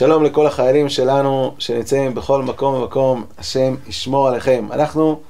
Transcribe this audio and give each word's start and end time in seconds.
שלום 0.00 0.24
לכל 0.24 0.46
החיילים 0.46 0.88
שלנו 0.88 1.54
שנמצאים 1.58 2.14
בכל 2.14 2.42
מקום 2.42 2.74
ומקום, 2.74 3.24
השם 3.38 3.74
ישמור 3.86 4.28
עליכם. 4.28 4.68
אנחנו 4.72 5.20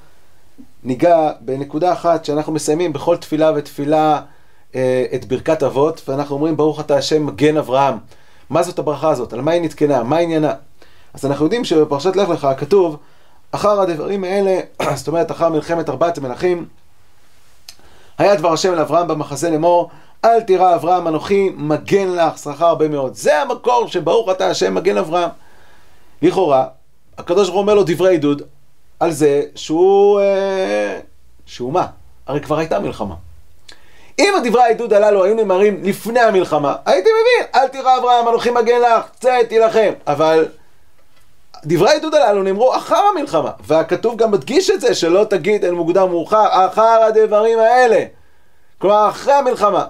ניגע 0.83 1.31
בנקודה 1.39 1.93
אחת 1.93 2.25
שאנחנו 2.25 2.53
מסיימים 2.53 2.93
בכל 2.93 3.17
תפילה 3.17 3.51
ותפילה 3.55 4.21
אה, 4.75 5.05
את 5.15 5.25
ברכת 5.25 5.63
אבות, 5.63 6.01
ואנחנו 6.07 6.35
אומרים 6.35 6.57
ברוך 6.57 6.79
אתה 6.79 6.97
השם 6.97 7.25
מגן 7.25 7.57
אברהם. 7.57 7.97
מה 8.49 8.63
זאת 8.63 8.79
הברכה 8.79 9.09
הזאת? 9.09 9.33
על 9.33 9.41
מה 9.41 9.51
היא 9.51 9.61
נתקנה? 9.61 10.03
מה 10.03 10.17
עניינה? 10.17 10.53
אז 11.13 11.25
אנחנו 11.25 11.45
יודעים 11.45 11.65
שבפרשת 11.65 12.15
לך 12.15 12.29
לך 12.29 12.47
כתוב 12.57 12.97
אחר 13.51 13.81
הדברים 13.81 14.23
האלה, 14.23 14.59
זאת 14.99 15.07
אומרת 15.07 15.31
אחר 15.31 15.49
מלחמת 15.49 15.89
ארבעת 15.89 16.17
המלכים, 16.17 16.65
היה 18.17 18.35
דבר 18.35 18.53
השם 18.53 18.73
אל 18.73 18.79
אברהם 18.79 19.07
במחזה 19.07 19.49
לאמור 19.49 19.89
אל 20.25 20.41
תירא 20.41 20.75
אברהם 20.75 21.07
אנוכי 21.07 21.49
מגן 21.55 22.09
לך 22.09 22.37
שכר 22.37 22.65
הרבה 22.65 22.87
מאוד. 22.87 23.15
זה 23.15 23.41
המקור 23.41 23.87
שברוך 23.87 24.29
אתה 24.31 24.47
השם 24.47 24.75
מגן 24.75 24.97
אברהם. 24.97 25.29
לכאורה, 26.21 26.65
הקדוש 27.17 27.47
ברוך 27.47 27.55
הוא 27.55 27.61
אומר 27.61 27.73
לו 27.73 27.83
דברי 27.85 28.09
עידוד 28.09 28.41
על 28.99 29.11
זה 29.11 29.41
שהוא... 29.55 30.19
אה, 30.19 30.99
שהוא 31.45 31.73
מה? 31.73 31.85
הרי 32.27 32.41
כבר 32.41 32.57
הייתה 32.57 32.79
מלחמה. 32.79 33.15
אם 34.19 34.33
הדברי 34.37 34.61
העידוד 34.61 34.93
הללו 34.93 35.23
היו 35.23 35.35
נאמרים 35.35 35.83
לפני 35.83 36.19
המלחמה, 36.19 36.75
הייתי 36.85 37.09
מבין, 37.09 37.49
אל 37.55 37.67
תירא 37.67 37.97
אברהם 37.97 38.27
אנוכי 38.27 38.49
מגן 38.49 38.81
לך, 38.81 39.05
צא 39.19 39.43
תילחם. 39.49 39.91
אבל 40.07 40.47
דברי 41.65 41.89
העידוד 41.89 42.15
הללו 42.15 42.43
נאמרו 42.43 42.75
אחר 42.75 43.01
המלחמה, 43.15 43.51
והכתוב 43.67 44.17
גם 44.17 44.31
מדגיש 44.31 44.69
את 44.69 44.81
זה, 44.81 44.95
שלא 44.95 45.23
תגיד 45.23 45.65
אין 45.65 45.73
מוקדם 45.73 46.09
מאוחר, 46.09 46.67
אחר 46.67 47.03
הדברים 47.03 47.59
האלה. 47.59 48.05
כלומר, 48.77 49.09
אחרי 49.09 49.33
המלחמה. 49.33 49.85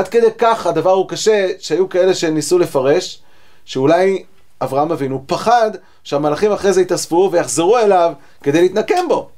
עד 0.00 0.08
כדי 0.08 0.26
כך 0.38 0.66
הדבר 0.66 0.90
הוא 0.90 1.08
קשה, 1.08 1.48
שהיו 1.58 1.88
כאלה 1.88 2.14
שניסו 2.14 2.58
לפרש, 2.58 3.22
שאולי 3.64 4.24
אברהם 4.60 4.92
אבינו 4.92 5.22
פחד 5.26 5.70
שהמלאכים 6.04 6.52
אחרי 6.52 6.72
זה 6.72 6.82
יתאספו 6.82 7.28
ויחזרו 7.32 7.78
אליו 7.78 8.12
כדי 8.42 8.60
להתנקם 8.60 9.08
בו. 9.08 9.28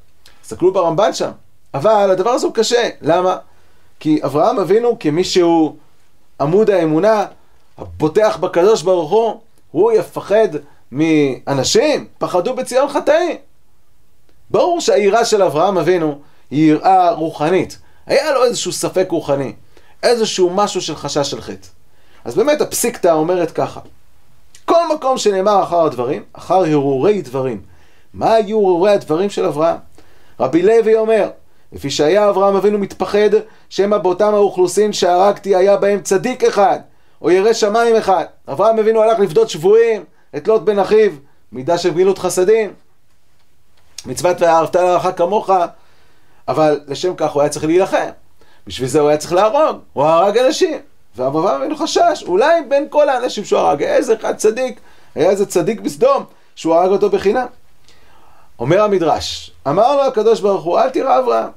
תסתכלו 0.43 0.73
ברמב"ן 0.73 1.13
שם. 1.13 1.31
אבל 1.75 2.11
הדבר 2.11 2.31
הזה 2.31 2.47
הוא 2.47 2.55
קשה. 2.55 2.89
למה? 3.01 3.37
כי 4.01 4.21
אברהם 4.25 4.59
אבינו 4.59 4.99
כמי 5.01 5.25
שהוא 5.25 5.77
עמוד 6.41 6.71
האמונה, 6.71 7.25
הבוטח 7.79 8.37
בקדוש 8.37 8.83
ברוך 8.83 9.11
הוא, 9.11 9.41
הוא 9.71 9.93
יפחד 9.93 10.49
מאנשים, 10.93 12.07
פחדו 12.19 12.55
בציון 12.55 12.89
חטאים. 12.89 13.37
ברור 14.51 14.81
שהיראה 14.81 15.25
של 15.25 15.43
אברהם 15.43 15.79
אבינו 15.79 16.19
היא 16.51 16.73
יראה 16.73 17.13
רוחנית. 17.13 17.79
היה 18.07 18.33
לו 18.33 18.45
איזשהו 18.45 18.73
ספק 18.73 19.07
רוחני. 19.11 19.53
איזשהו 20.03 20.51
משהו 20.51 20.81
של 20.81 20.97
חשש 20.97 21.31
של 21.31 21.41
חטא. 21.41 21.69
אז 22.25 22.35
באמת 22.35 22.61
הפסיקתא 22.61 23.09
אומרת 23.09 23.51
ככה, 23.51 23.81
כל 24.65 24.95
מקום 24.95 25.19
שנאמר 25.19 25.63
אחר 25.63 25.85
הדברים, 25.87 26.23
אחר 26.33 26.55
הרהורי 26.55 27.23
דברים. 27.23 27.63
מה 28.15 28.35
היו 28.35 28.59
הרהורי 28.59 28.93
הדברים 28.93 29.31
של 29.31 29.45
אברהם? 29.45 29.77
רבי 30.41 30.63
לוי 30.63 30.95
אומר, 30.95 31.31
לפי 31.73 31.91
שהיה 31.91 32.29
אברהם 32.31 32.57
אבינו 32.57 32.79
מתפחד, 32.79 33.31
שמא 33.69 33.99
באותם 33.99 34.35
האוכלוסין 34.35 34.93
שהרגתי 34.93 35.57
היה 35.57 35.77
בהם 35.77 36.01
צדיק 36.03 36.45
אחד, 36.45 36.79
או 37.23 37.31
ירא 37.31 37.53
שמיים 37.53 37.97
אחד. 37.97 38.25
אברהם 38.49 38.79
אבינו 38.79 39.03
הלך 39.03 39.19
לפדות 39.19 39.51
שבויים, 39.51 40.05
את 40.37 40.49
לוט 40.49 40.63
בן 40.63 40.79
אחיו, 40.79 41.13
מידה 41.53 41.79
של 41.79 41.91
גמילות 41.91 42.19
חסדים, 42.19 42.73
מצוות 44.07 44.37
ואהבת 44.41 44.77
לרעך 44.77 45.07
כמוך, 45.17 45.51
אבל 46.49 46.81
לשם 46.87 47.15
כך 47.17 47.31
הוא 47.31 47.43
היה 47.43 47.49
צריך 47.49 47.65
להילחם. 47.65 48.09
בשביל 48.67 48.89
זה 48.89 49.01
הוא 49.01 49.09
היה 49.09 49.19
צריך 49.19 49.33
להרוג, 49.33 49.79
הוא 49.93 50.05
הרג 50.05 50.39
אנשים. 50.39 50.79
ואברהם 51.17 51.61
אבינו 51.61 51.77
חשש, 51.77 52.25
אולי 52.27 52.63
בין 52.69 52.87
כל 52.91 53.09
האנשים 53.09 53.45
שהוא 53.45 53.61
הרג, 53.61 53.83
איזה 53.83 54.15
אחד 54.15 54.37
צדיק, 54.37 54.81
היה 55.15 55.31
איזה 55.31 55.47
צדיק 55.47 55.81
בסדום, 55.81 56.25
שהוא 56.55 56.75
הרג 56.75 56.91
אותו 56.91 57.11
בחינם. 57.11 57.47
אומר 58.59 58.83
המדרש, 58.83 59.51
אמר 59.69 59.97
לו 59.97 60.03
הקדוש 60.03 60.41
ברוך 60.41 60.65
הוא, 60.65 60.79
אל 60.79 60.91
תירא 60.91 61.19
אברהם, 61.19 61.51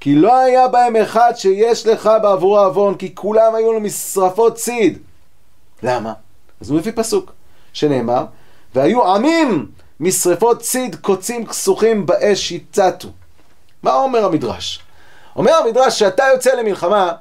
כי 0.00 0.14
לא 0.14 0.36
היה 0.36 0.68
בהם 0.68 0.96
אחד 0.96 1.32
שיש 1.36 1.86
לך 1.86 2.10
בעבורו 2.22 2.58
עוון, 2.58 2.94
כי 2.94 3.14
כולם 3.14 3.54
היו 3.54 3.72
לו 3.72 3.80
משרפות 3.80 4.54
ציד. 4.54 4.98
למה? 5.82 6.12
אז 6.60 6.70
הוא 6.70 6.78
מביא 6.78 6.92
פסוק, 6.94 7.32
שנאמר, 7.72 8.24
והיו 8.74 9.14
עמים 9.14 9.66
משרפות 10.00 10.60
ציד 10.60 10.96
קוצים 10.96 11.46
כסוכים 11.46 12.06
באש 12.06 12.52
יצתו. 12.52 13.08
מה 13.82 13.94
אומר 13.94 14.24
המדרש? 14.24 14.80
אומר 15.36 15.52
המדרש 15.54 15.98
שאתה 15.98 16.24
יוצא 16.32 16.54
למלחמה, 16.54 17.12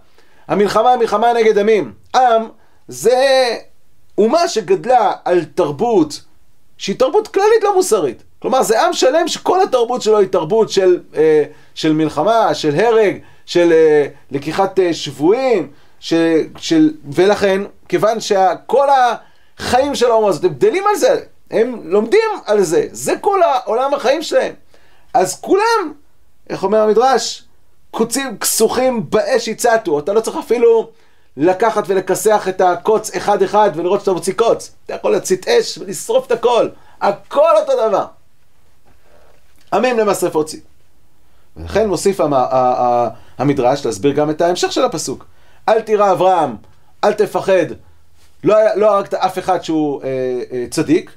המלחמה 0.47 0.89
היא 0.89 0.99
מלחמה 0.99 1.33
נגד 1.33 1.57
עמים. 1.57 1.93
עם 2.15 2.47
זה 2.87 3.55
אומה 4.17 4.47
שגדלה 4.47 5.11
על 5.25 5.43
תרבות 5.55 6.21
שהיא 6.77 6.99
תרבות 6.99 7.27
כללית 7.27 7.63
לא 7.63 7.75
מוסרית. 7.75 8.23
כלומר 8.39 8.63
זה 8.63 8.81
עם 8.81 8.93
שלם 8.93 9.27
שכל 9.27 9.61
התרבות 9.61 10.01
שלו 10.01 10.19
היא 10.19 10.27
תרבות 10.27 10.69
של, 10.69 10.99
אה, 11.15 11.43
של 11.75 11.93
מלחמה, 11.93 12.53
של 12.53 12.75
הרג, 12.75 13.17
של 13.45 13.71
אה, 13.71 14.05
לקיחת 14.31 14.79
אה, 14.79 14.93
שבויים, 14.93 15.71
ש, 15.99 16.13
של, 16.57 16.93
ולכן, 17.13 17.61
כיוון 17.89 18.19
שכל 18.19 18.87
החיים 19.57 19.95
של 19.95 20.11
האומה 20.11 20.29
הזאת, 20.29 20.43
הם 20.43 20.53
גדלים 20.53 20.83
על 20.87 20.95
זה, 20.95 21.21
הם 21.51 21.81
לומדים 21.83 22.29
על 22.45 22.61
זה, 22.61 22.87
זה 22.91 23.17
כל 23.21 23.39
העולם 23.43 23.93
החיים 23.93 24.21
שלהם. 24.21 24.53
אז 25.13 25.41
כולם, 25.41 25.93
איך 26.49 26.63
אומר 26.63 26.79
המדרש? 26.79 27.43
קוצים 27.93 28.37
כסוכים 28.37 29.09
באש 29.09 29.47
יצתו, 29.47 29.99
אתה 29.99 30.13
לא 30.13 30.21
צריך 30.21 30.37
אפילו 30.37 30.89
לקחת 31.37 31.83
ולכסח 31.87 32.47
את 32.47 32.61
הקוץ 32.61 33.15
אחד 33.15 33.41
אחד 33.41 33.71
ולראות 33.75 33.99
שאתה 33.99 34.13
מוציא 34.13 34.33
קוץ. 34.33 34.71
אתה 34.85 34.93
יכול 34.93 35.11
להצית 35.11 35.47
אש 35.47 35.77
ולשרוף 35.77 36.27
את 36.27 36.31
הכל, 36.31 36.69
הכל 37.01 37.57
אותו 37.59 37.87
דבר. 37.87 38.05
עמים 39.73 39.97
למשרפות 39.97 40.45
ציד. 40.45 40.59
ולכן 41.57 41.87
מוסיף 41.87 42.19
המדרש 43.37 43.85
להסביר 43.85 44.11
גם 44.11 44.29
את 44.29 44.41
ההמשך 44.41 44.71
של 44.71 44.85
הפסוק. 44.85 45.25
אל 45.69 45.81
תירא 45.81 46.11
אברהם, 46.11 46.55
אל 47.03 47.13
תפחד, 47.13 47.65
לא, 48.43 48.55
לא 48.75 48.95
הרגת 48.95 49.13
אף 49.13 49.39
אחד 49.39 49.63
שהוא 49.63 50.03
אה, 50.03 50.07
אה, 50.51 50.65
צדיק, 50.69 51.11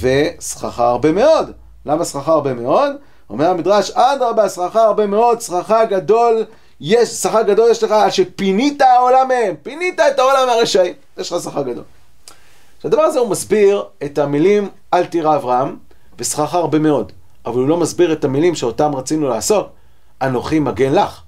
וסככה 0.00 0.88
הרבה 0.88 1.12
מאוד. 1.12 1.52
למה 1.86 2.04
סככה 2.04 2.32
הרבה 2.32 2.54
מאוד? 2.54 2.92
אומר 3.30 3.50
המדרש, 3.50 3.90
אדרבה, 3.90 4.48
שכר 4.48 4.80
הרבה 4.80 5.06
מאוד, 5.06 5.40
שכר 5.40 5.84
גדול, 5.84 6.44
יש, 6.80 7.08
שכר 7.08 7.42
גדול 7.42 7.70
יש 7.70 7.82
לך, 7.82 7.94
שפינית 8.10 8.82
העולם 8.82 9.28
מהם, 9.28 9.54
פינית 9.62 10.00
את 10.00 10.18
העולם 10.18 10.46
מהרשעים, 10.46 10.94
יש 11.18 11.32
לך 11.32 11.42
שכר 11.42 11.62
גדול. 11.62 11.84
הדבר 12.84 13.02
הזה 13.02 13.18
הוא 13.18 13.28
מסביר 13.28 13.84
את 14.04 14.18
המילים 14.18 14.68
אל 14.94 15.06
תירא 15.06 15.36
אברהם, 15.36 15.76
ושכר 16.18 16.58
הרבה 16.58 16.78
מאוד, 16.78 17.12
אבל 17.46 17.60
הוא 17.60 17.68
לא 17.68 17.76
מסביר 17.76 18.12
את 18.12 18.24
המילים 18.24 18.54
שאותם 18.54 18.94
רצינו 18.94 19.28
לעשות, 19.28 19.72
אנוכי 20.22 20.58
מגן 20.58 20.92
לך. 20.92 21.20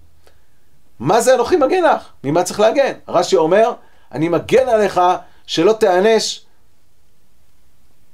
מה 1.00 1.20
זה 1.20 1.34
אנוכי 1.34 1.56
מגן 1.56 1.84
לך? 1.84 2.02
ממה 2.24 2.42
צריך 2.42 2.60
להגן? 2.60 2.92
רש"י 3.08 3.36
אומר, 3.36 3.72
אני 4.12 4.28
מגן 4.28 4.68
עליך 4.68 5.00
שלא 5.46 5.72
תיענש 5.72 6.40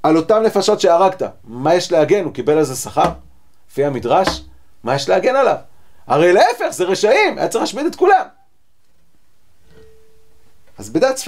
על 0.03 0.17
אותן 0.17 0.43
נפשות 0.43 0.81
שהרגת. 0.81 1.21
מה 1.43 1.75
יש 1.75 1.91
להגן? 1.91 2.23
הוא 2.23 2.33
קיבל 2.33 2.57
על 2.57 2.63
זה 2.63 2.75
שכר? 2.75 3.09
לפי 3.71 3.85
המדרש, 3.85 4.43
מה 4.83 4.95
יש 4.95 5.09
להגן 5.09 5.35
עליו? 5.35 5.57
הרי 6.07 6.33
להפך, 6.33 6.69
זה 6.69 6.83
רשעים, 6.83 7.37
היה 7.37 7.47
צריך 7.47 7.61
להשמיד 7.61 7.85
את 7.85 7.95
כולם. 7.95 8.25
אז 10.77 10.89
בדעת 10.89 11.19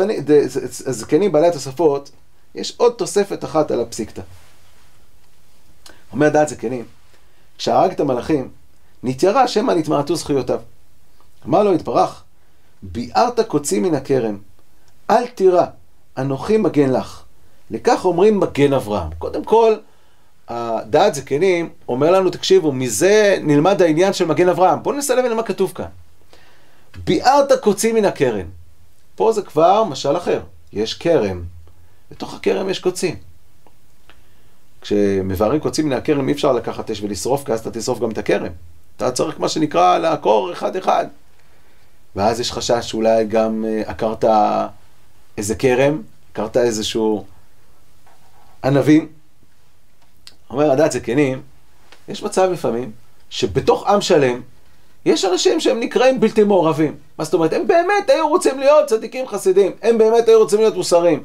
הזקנים 0.86 1.32
בעלי 1.32 1.48
התוספות, 1.48 2.12
יש 2.56 2.74
עוד 2.78 2.94
תוספת 2.94 3.44
אחת 3.44 3.72
על 3.72 3.82
הפסיקתא. 3.82 4.22
אומר 6.12 6.30
דעת 6.30 6.50
זקנים, 6.50 6.86
כשהרג 7.58 7.92
את 7.92 8.00
המלאכים, 8.00 8.52
נתיירא 9.04 9.48
שמא 9.48 9.72
נתמעטו 9.72 10.16
זכויותיו. 10.16 10.60
אמר 11.46 11.64
לו 11.64 11.74
יתברך, 11.74 12.24
ביערת 12.84 13.40
קוצים 13.40 13.84
מן 13.84 13.96
הכרם, 13.96 14.38
אל 15.10 15.28
תירא, 15.28 15.66
אנוכי 16.18 16.58
מגן 16.58 16.92
לך. 16.92 17.24
לכך 17.72 18.06
אומרים 18.06 18.40
מגן 18.40 18.74
אברהם. 18.74 19.10
קודם 19.18 19.44
כל, 19.44 19.76
הדעת 20.50 21.16
זקנים 21.16 21.70
אומר 21.88 22.12
לנו, 22.12 22.30
תקשיבו, 22.30 22.72
מזה 22.72 23.38
נלמד 23.42 23.82
העניין 23.82 24.14
של 24.14 24.26
מגן 24.26 24.50
אברהם. 24.50 24.84
בואו 24.84 24.96
ננסה 24.96 25.16
להבין 25.16 25.34
מה 25.34 25.44
כתוב 25.44 25.72
כאן. 25.76 25.86
ביערת 27.04 27.52
קוצים 27.62 27.96
מן 27.96 28.06
הכרם. 28.06 28.46
פה 29.16 29.32
זה 29.32 29.42
כבר 29.42 29.84
משל 29.84 30.18
אחר. 30.18 30.42
יש 30.74 30.94
כרם, 30.94 31.44
בתוך 32.12 32.34
הכרם 32.34 32.70
יש 32.70 32.80
קוצים. 32.80 33.16
כשמבארים 34.82 35.60
קוצים 35.60 35.86
מן 35.86 35.94
הכרם 35.94 36.28
אי 36.28 36.34
אפשר 36.34 36.52
לקחת 36.52 36.92
אש 36.92 37.02
ולשרוף, 37.02 37.46
כי 37.46 37.54
אז 37.54 37.60
אתה 37.60 37.72
תשרוף 37.72 38.00
גם 38.00 38.12
את 38.12 38.18
הכרם. 38.18 38.52
אתה 38.98 39.12
צריך 39.12 39.40
מה 39.40 39.50
שנקרא 39.50 39.98
לעקור 39.98 40.54
אחד-אחד. 40.54 41.06
ואז 42.16 42.40
יש 42.40 42.52
חשש 42.52 42.90
שאולי 42.90 43.26
גם 43.26 43.66
אה, 43.68 43.82
עקרת 43.86 44.26
איזה 45.38 45.56
כרם, 45.56 46.02
עקרת 46.32 46.58
איזשהו 46.58 47.26
ענבים. 48.64 49.19
אומר 50.50 50.72
הדת 50.72 50.92
זקנים, 50.92 51.42
יש 52.08 52.24
מצב 52.24 52.50
לפעמים 52.52 52.92
שבתוך 53.30 53.88
עם 53.88 54.02
שלם 54.02 54.42
יש 55.06 55.26
אנשים 55.26 55.60
שהם 55.60 55.80
נקראים 55.80 56.20
בלתי 56.20 56.44
מעורבים. 56.44 56.96
מה 57.18 57.24
זאת 57.26 57.34
אומרת? 57.34 57.54
הם 57.54 57.68
באמת 57.68 58.10
היו 58.10 58.30
רוצים 58.30 58.60
להיות 58.60 58.86
צדיקים 58.86 59.28
חסידים, 59.28 59.72
הם 59.82 59.98
באמת 59.98 60.28
היו 60.28 60.40
רוצים 60.40 60.60
להיות 60.60 60.76
מוסריים. 60.76 61.24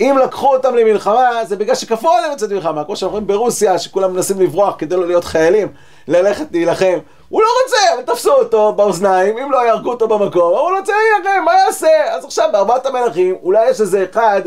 אם 0.00 0.18
לקחו 0.24 0.54
אותם 0.54 0.74
למלחמה, 0.74 1.44
זה 1.44 1.56
בגלל 1.56 1.74
שכפו 1.74 2.10
עליהם 2.10 2.32
לצאת 2.32 2.50
למלחמה. 2.50 2.84
כמו 2.84 2.96
שאנחנו 2.96 3.12
רואים 3.12 3.26
ברוסיה, 3.26 3.78
שכולם 3.78 4.12
מנסים 4.12 4.40
לברוח 4.40 4.74
כדי 4.78 4.96
לא 4.96 5.06
להיות 5.06 5.24
חיילים, 5.24 5.68
ללכת 6.08 6.46
להילחם. 6.52 6.98
הוא 7.28 7.42
לא 7.42 7.48
רוצה, 7.64 7.76
אבל 7.94 8.14
תפסו 8.14 8.32
אותו 8.32 8.72
באוזניים, 8.72 9.38
אם 9.38 9.52
לא 9.52 9.66
יהרגו 9.66 9.90
אותו 9.90 10.08
במקום, 10.08 10.42
הוא 10.42 10.70
לא 10.70 10.78
רוצה 10.78 10.92
להילחם, 10.92 11.44
מה 11.44 11.52
יעשה? 11.54 12.14
אז 12.14 12.24
עכשיו 12.24 12.48
בארבעת 12.52 12.86
המלכים, 12.86 13.36
אולי 13.42 13.70
יש 13.70 13.80
איזה 13.80 14.06
אחד 14.10 14.42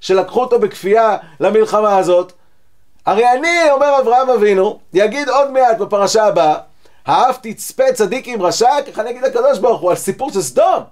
שלקחו 0.00 0.40
אותו 0.40 0.58
בכפייה 0.58 1.16
למלחמה 1.40 1.98
הזאת. 1.98 2.32
הרי 3.06 3.32
אני, 3.32 3.70
אומר 3.70 4.00
אברהם 4.00 4.30
אבינו, 4.30 4.78
יגיד 4.92 5.28
עוד 5.28 5.50
מעט 5.50 5.78
בפרשה 5.78 6.24
הבאה, 6.24 6.58
האף 7.06 7.38
תצפה 7.42 7.92
צדיק 7.94 8.28
עם 8.28 8.42
רשע, 8.42 8.82
ככה 8.86 9.02
אני 9.02 9.10
אגיד 9.10 9.22
לקדוש 9.22 9.58
ברוך 9.58 9.80
הוא 9.80 9.90
על 9.90 9.96
סיפור 9.96 10.32
של 10.32 10.42
סדום. 10.42 10.84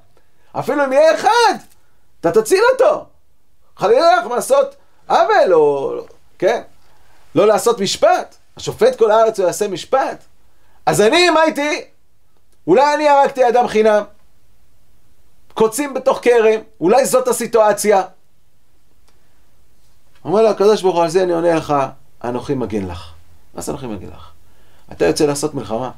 אפילו 0.52 0.84
אם 0.84 0.92
יהיה 0.92 1.14
אחד, 1.14 1.54
אתה 2.20 2.32
תציל 2.32 2.62
אותו. 2.72 3.04
חלילה 3.76 4.16
לך 4.16 4.26
לעשות 4.30 4.76
עוול, 5.08 5.54
או, 5.54 5.92
כן, 6.38 6.62
לא 7.34 7.46
לעשות 7.46 7.80
משפט. 7.80 8.36
השופט 8.56 8.98
כל 8.98 9.10
הארץ 9.10 9.38
הוא 9.38 9.46
יעשה 9.46 9.68
משפט. 9.68 10.24
אז 10.86 11.00
אני, 11.00 11.30
מה 11.30 11.44
איתי? 11.44 11.84
אולי 12.66 12.94
אני 12.94 13.08
הרגתי 13.08 13.48
אדם 13.48 13.68
חינם. 13.68 14.02
קוצים 15.54 15.94
בתוך 15.94 16.18
כרם, 16.22 16.60
אולי 16.80 17.06
זאת 17.06 17.28
הסיטואציה. 17.28 18.02
אומר 20.24 20.42
לו 20.42 20.48
הקדוש 20.48 20.82
ברוך 20.82 20.96
הוא, 20.96 21.02
על 21.02 21.10
זה 21.10 21.22
אני 21.22 21.32
עונה 21.32 21.54
לך, 21.54 21.74
אנוכי 22.24 22.54
מגן 22.54 22.86
לך. 22.86 23.12
מה 23.54 23.62
זה 23.62 23.72
אנוכי 23.72 23.86
מגן 23.86 24.08
לך? 24.08 24.30
אתה 24.92 25.04
יוצא 25.04 25.26
לעשות 25.26 25.54
מלחמה, 25.54 25.90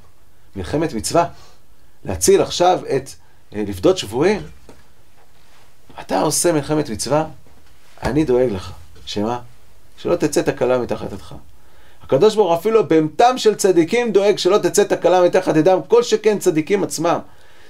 מלחמת 0.57 0.93
מצווה, 0.93 1.25
להציל 2.05 2.43
עכשיו 2.43 2.81
את, 2.97 3.11
אה, 3.55 3.63
לפדות 3.67 3.99
שבויים. 3.99 4.43
אתה 6.01 6.21
עושה 6.21 6.53
מלחמת 6.53 6.91
מצווה, 6.91 7.25
אני 8.03 8.25
דואג 8.25 8.51
לך. 8.53 8.73
שמה? 9.07 9.41
שלא 9.99 10.17
תצא 10.17 10.43
תקלה 10.43 10.79
מתחת 10.79 11.13
ידך. 11.13 11.35
הקדוש 12.03 12.35
ברוך 12.35 12.49
הוא 12.49 12.57
אפילו 12.57 12.89
בהמתם 12.89 13.39
של 13.39 13.55
צדיקים 13.55 14.13
דואג 14.13 14.39
שלא 14.39 14.59
תצא 14.59 14.85
תקלה 14.85 15.23
מתחת 15.23 15.57
ידם, 15.57 15.79
כל 15.89 16.03
שכן 16.03 16.39
צדיקים 16.39 16.85
עצמם. 16.85 17.19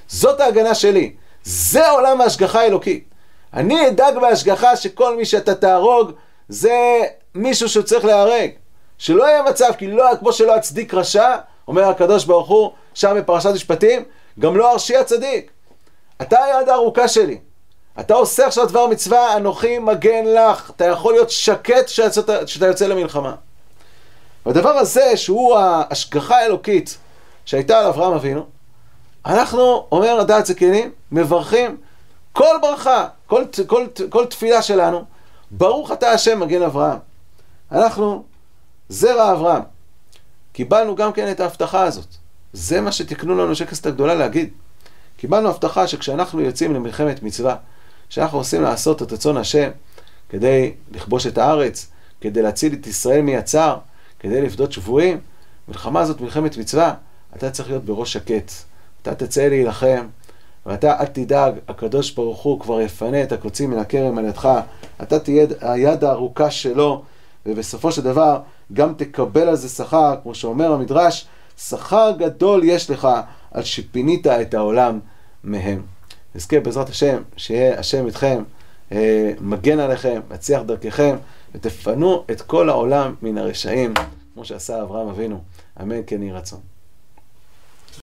זאת 0.08 0.40
ההגנה 0.40 0.74
שלי. 0.74 1.12
זה 1.44 1.90
עולם 1.90 2.20
ההשגחה 2.20 2.60
האלוקית. 2.60 3.04
אני 3.54 3.88
אדאג 3.88 4.18
בהשגחה 4.18 4.76
שכל 4.76 5.16
מי 5.16 5.24
שאתה 5.24 5.54
תהרוג 5.54 6.10
זה 6.48 7.00
מישהו 7.34 7.69
שצריך 7.69 8.04
להיהרג. 8.04 8.50
שלא 8.98 9.25
יהיה 9.25 9.42
מצב, 9.42 9.70
כי 9.78 9.86
לא, 9.86 10.04
כמו 10.20 10.32
שלא 10.32 10.56
אצדיק 10.56 10.94
רשע, 10.94 11.36
אומר 11.69 11.88
הקדוש 11.88 12.25
ברוך 12.25 12.48
הוא, 12.48 12.70
שם 12.94 13.14
בפרשת 13.19 13.50
משפטים, 13.54 14.04
גם 14.38 14.56
לא 14.56 14.72
ארשיע 14.72 15.04
צדיק. 15.04 15.50
אתה 16.22 16.44
היד 16.44 16.69
הארוכה 16.69 17.08
שלי. 17.08 17.38
אתה 18.00 18.14
עושה 18.14 18.46
עכשיו 18.46 18.66
דבר 18.66 18.86
מצווה, 18.86 19.36
אנוכי 19.36 19.78
מגן 19.78 20.25
לך. 20.25 20.70
אתה 20.76 20.84
יכול 20.84 21.12
להיות 21.12 21.31
שקט 21.31 21.88
שאתה, 21.88 22.46
שאתה 22.46 22.66
יוצא 22.66 22.86
למלחמה. 22.86 23.34
והדבר 24.46 24.70
הזה, 24.70 25.16
שהוא 25.16 25.56
ההשגחה 25.56 26.36
האלוקית 26.36 26.98
שהייתה 27.44 27.78
על 27.78 27.86
אברהם 27.86 28.12
אבינו, 28.12 28.46
אנחנו, 29.26 29.86
אומר 29.92 30.20
הדעת 30.20 30.46
זקנים, 30.46 30.90
מברכים 31.12 31.76
כל 32.32 32.56
ברכה, 32.62 33.06
כל, 33.26 33.44
כל, 33.66 33.86
כל, 33.96 34.06
כל 34.08 34.26
תפילה 34.26 34.62
שלנו, 34.62 35.04
ברוך 35.50 35.92
אתה 35.92 36.10
השם 36.10 36.40
מגן 36.40 36.62
אברהם. 36.62 36.98
אנחנו 37.74 38.24
זרע 38.88 39.32
אברהם. 39.32 39.62
קיבלנו 40.52 40.96
גם 40.96 41.12
כן 41.12 41.30
את 41.30 41.40
ההבטחה 41.40 41.82
הזאת. 41.82 42.06
זה 42.52 42.80
מה 42.80 42.92
שתקנו 42.92 43.34
לנו 43.34 43.54
שקסת 43.54 43.86
הגדולה 43.86 44.14
להגיד. 44.14 44.50
קיבלנו 45.16 45.48
הבטחה 45.48 45.86
שכשאנחנו 45.86 46.40
יוצאים 46.40 46.74
למלחמת 46.74 47.22
מצווה, 47.22 47.56
שאנחנו 48.08 48.38
עושים 48.38 48.62
לעשות 48.62 49.02
את 49.02 49.12
רצון 49.12 49.36
השם 49.36 49.70
כדי 50.28 50.74
לכבוש 50.92 51.26
את 51.26 51.38
הארץ, 51.38 51.86
כדי 52.20 52.42
להציל 52.42 52.74
את 52.74 52.86
ישראל 52.86 53.20
מיצר, 53.20 53.76
כדי 54.18 54.40
לפדות 54.42 54.72
שבויים, 54.72 55.20
מלחמה 55.68 56.00
הזאת 56.00 56.20
מלחמת 56.20 56.56
מצווה, 56.56 56.94
אתה 57.36 57.50
צריך 57.50 57.68
להיות 57.68 57.84
בראש 57.84 58.12
שקט. 58.12 58.52
אתה 59.02 59.14
תצא 59.14 59.48
להילחם, 59.48 60.06
ואתה 60.66 61.00
אל 61.00 61.06
תדאג, 61.06 61.54
הקדוש 61.68 62.10
ברוך 62.10 62.42
הוא 62.42 62.60
כבר 62.60 62.80
יפנה 62.80 63.22
את 63.22 63.32
הקוצים 63.32 63.70
מן 63.70 63.78
הכרם 63.78 64.18
על 64.18 64.24
ידך, 64.24 64.48
אתה 65.02 65.18
תהיה 65.18 65.46
היד 65.60 66.04
הארוכה 66.04 66.50
שלו, 66.50 67.02
ובסופו 67.46 67.93
של 67.93 68.02
דבר 68.02 68.41
גם 68.73 68.94
תקבל 68.94 69.49
על 69.49 69.56
זה 69.56 69.69
שכר, 69.69 70.14
כמו 70.23 70.35
שאומר 70.35 70.73
המדרש, 70.73 71.26
שכר 71.58 72.12
גדול 72.19 72.64
יש 72.64 72.91
לך 72.91 73.08
על 73.50 73.62
שפינית 73.62 74.26
את 74.26 74.55
העולם 74.55 74.99
מהם. 75.44 75.82
נזכה 76.35 76.61
בעזרת 76.61 76.88
השם, 76.88 77.23
שיהיה 77.37 77.79
השם 77.79 78.06
איתכם, 78.06 78.43
אה, 78.93 79.32
מגן 79.41 79.79
עליכם, 79.79 80.20
מצליח 80.31 80.62
דרככם, 80.62 81.17
ותפנו 81.55 82.25
את 82.31 82.41
כל 82.41 82.69
העולם 82.69 83.14
מן 83.23 83.38
הרשעים, 83.38 83.94
כמו 84.35 84.44
שעשה 84.44 84.82
אברהם 84.82 85.08
אבינו. 85.08 85.41
אמן 85.82 86.00
כן 86.06 86.23
יהי 86.23 86.32
רצון. 86.32 86.73